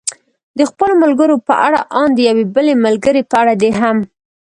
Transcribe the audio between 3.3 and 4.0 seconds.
په اړه دې هم.